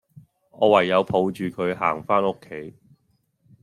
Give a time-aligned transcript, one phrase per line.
[0.49, 2.75] 我唯有抱住佢行返屋企